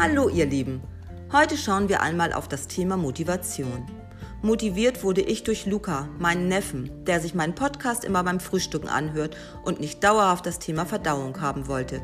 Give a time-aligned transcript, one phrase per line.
[0.00, 0.80] Hallo ihr Lieben,
[1.32, 3.84] heute schauen wir einmal auf das Thema Motivation.
[4.42, 9.36] Motiviert wurde ich durch Luca, meinen Neffen, der sich meinen Podcast immer beim Frühstücken anhört
[9.64, 12.00] und nicht dauerhaft das Thema Verdauung haben wollte.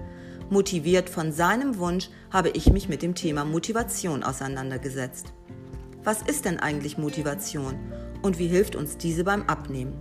[0.51, 5.33] Motiviert von seinem Wunsch habe ich mich mit dem Thema Motivation auseinandergesetzt.
[6.03, 7.79] Was ist denn eigentlich Motivation
[8.23, 9.95] und wie hilft uns diese beim Abnehmen?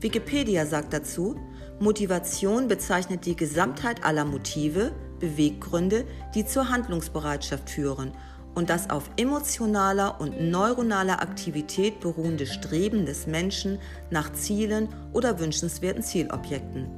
[0.00, 1.38] Wikipedia sagt dazu,
[1.78, 6.04] Motivation bezeichnet die Gesamtheit aller Motive, Beweggründe,
[6.34, 8.12] die zur Handlungsbereitschaft führen
[8.54, 13.78] und das auf emotionaler und neuronaler Aktivität beruhende Streben des Menschen
[14.10, 16.88] nach Zielen oder wünschenswerten Zielobjekten.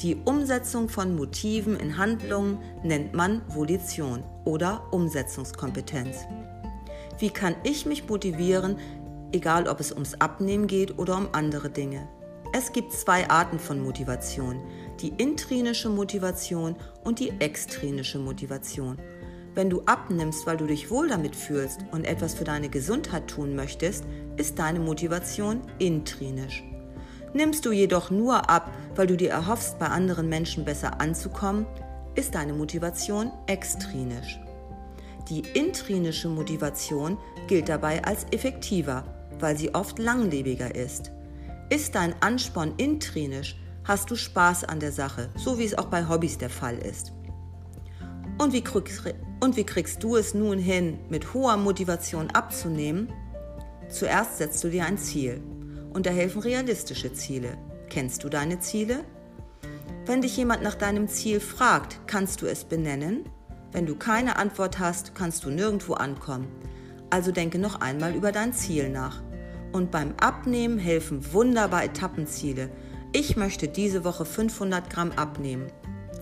[0.00, 6.16] Die Umsetzung von Motiven in Handlungen nennt man Volition oder Umsetzungskompetenz.
[7.18, 8.78] Wie kann ich mich motivieren,
[9.32, 12.08] egal ob es ums Abnehmen geht oder um andere Dinge?
[12.54, 14.60] Es gibt zwei Arten von Motivation,
[15.02, 18.98] die intrinische Motivation und die extrinische Motivation.
[19.54, 23.54] Wenn du abnimmst, weil du dich wohl damit fühlst und etwas für deine Gesundheit tun
[23.54, 24.04] möchtest,
[24.36, 26.62] ist deine Motivation intrinisch.
[27.34, 31.66] Nimmst du jedoch nur ab, weil du dir erhoffst, bei anderen Menschen besser anzukommen,
[32.14, 34.38] ist deine Motivation extrinisch.
[35.28, 39.04] Die intrinische Motivation gilt dabei als effektiver,
[39.38, 41.10] weil sie oft langlebiger ist.
[41.70, 46.08] Ist dein Ansporn intrinisch, hast du Spaß an der Sache, so wie es auch bei
[46.08, 47.12] Hobbys der Fall ist.
[48.38, 49.02] Und wie, kriegst,
[49.40, 53.12] und wie kriegst du es nun hin, mit hoher Motivation abzunehmen?
[53.88, 55.42] Zuerst setzt du dir ein Ziel
[55.92, 57.58] und da helfen realistische Ziele.
[57.88, 59.04] Kennst du deine Ziele?
[60.06, 63.24] Wenn dich jemand nach deinem Ziel fragt, kannst du es benennen?
[63.70, 66.48] Wenn du keine Antwort hast, kannst du nirgendwo ankommen.
[67.10, 69.22] Also denke noch einmal über dein Ziel nach.
[69.72, 72.70] Und beim Abnehmen helfen wunderbar Etappenziele.
[73.14, 75.66] Ich möchte diese Woche 500 Gramm abnehmen.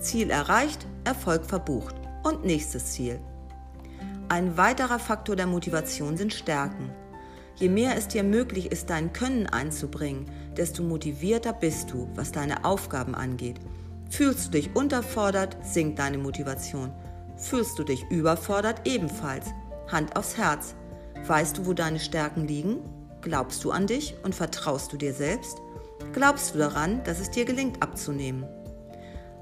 [0.01, 1.95] Ziel erreicht, Erfolg verbucht.
[2.23, 3.21] Und nächstes Ziel.
[4.27, 6.91] Ein weiterer Faktor der Motivation sind Stärken.
[7.55, 12.65] Je mehr es dir möglich ist, dein Können einzubringen, desto motivierter bist du, was deine
[12.65, 13.61] Aufgaben angeht.
[14.09, 16.91] Fühlst du dich unterfordert, sinkt deine Motivation.
[17.37, 19.45] Fühlst du dich überfordert, ebenfalls.
[19.87, 20.75] Hand aufs Herz.
[21.25, 22.79] Weißt du, wo deine Stärken liegen?
[23.21, 25.57] Glaubst du an dich und vertraust du dir selbst?
[26.13, 28.45] Glaubst du daran, dass es dir gelingt abzunehmen?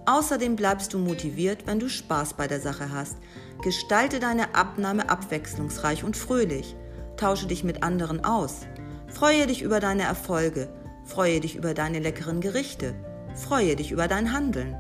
[0.06, 3.18] Außerdem bleibst du motiviert, wenn du Spaß bei der Sache hast.
[3.62, 6.75] Gestalte deine Abnahme abwechslungsreich und fröhlich.
[7.18, 8.62] Tausche dich mit anderen aus.
[9.08, 10.69] Freue dich über deine Erfolge.
[11.06, 12.96] Freue dich über deine leckeren Gerichte.
[13.36, 14.75] Freue dich über dein Handeln.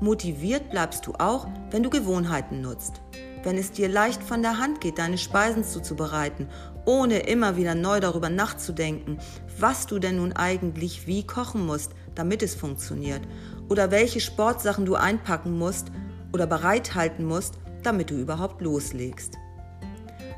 [0.00, 3.00] Motiviert bleibst du auch, wenn du Gewohnheiten nutzt
[3.42, 6.48] wenn es dir leicht von der Hand geht, deine Speisen zuzubereiten,
[6.88, 9.18] ohne immer wieder neu darüber nachzudenken,
[9.58, 13.20] was du denn nun eigentlich wie kochen musst, damit es funktioniert,
[13.68, 15.88] oder welche Sportsachen du einpacken musst
[16.32, 19.34] oder bereithalten musst, damit du überhaupt loslegst.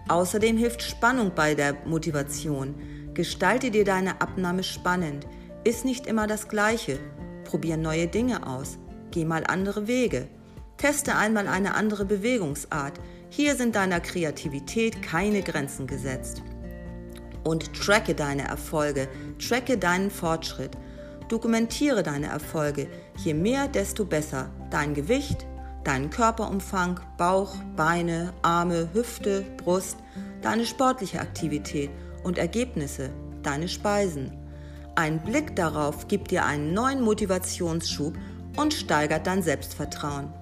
[0.09, 2.75] Außerdem hilft Spannung bei der Motivation.
[3.15, 5.28] Gestalte dir deine Abnahme spannend.
[5.62, 6.99] Ist nicht immer das Gleiche.
[7.44, 8.77] Probier neue Dinge aus.
[9.12, 10.27] Geh mal andere Wege.
[10.78, 12.99] Teste einmal eine andere Bewegungsart.
[13.32, 16.42] Hier sind deiner Kreativität keine Grenzen gesetzt.
[17.44, 19.08] Und tracke deine Erfolge,
[19.38, 20.72] tracke deinen Fortschritt.
[21.28, 22.88] Dokumentiere deine Erfolge.
[23.16, 24.50] Je mehr, desto besser.
[24.70, 25.46] Dein Gewicht,
[25.84, 29.98] deinen Körperumfang, Bauch, Beine, Arme, Hüfte, Brust,
[30.42, 31.91] deine sportliche Aktivität
[32.24, 33.10] und Ergebnisse,
[33.44, 34.36] deine Speisen.
[34.97, 38.14] Ein Blick darauf gibt dir einen neuen Motivationsschub
[38.56, 40.32] und steigert dein Selbstvertrauen.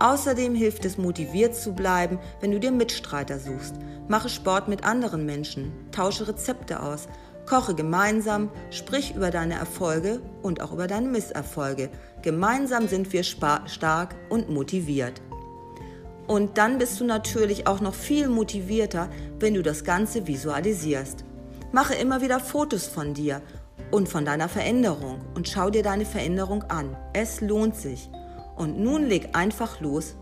[0.00, 3.74] Außerdem hilft es, motiviert zu bleiben, wenn du dir Mitstreiter suchst.
[4.06, 7.08] Mache Sport mit anderen Menschen, tausche Rezepte aus,
[7.46, 11.88] koche gemeinsam, sprich über deine Erfolge und auch über deine Misserfolge.
[12.22, 15.20] Gemeinsam sind wir stark und motiviert.
[16.28, 19.08] Und dann bist du natürlich auch noch viel motivierter,
[19.40, 21.24] wenn du das Ganze visualisierst.
[21.72, 23.40] Mache immer wieder Fotos von dir
[23.90, 26.96] und von deiner Veränderung und schau dir deine Veränderung an.
[27.14, 28.10] Es lohnt sich.
[28.58, 30.16] Und nun leg einfach los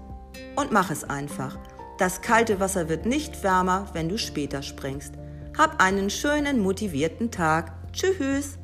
[0.57, 1.59] und mach es einfach.
[1.99, 5.15] Das kalte Wasser wird nicht wärmer, wenn du später springst.
[5.57, 7.73] Hab einen schönen, motivierten Tag.
[7.93, 8.59] Tschüss.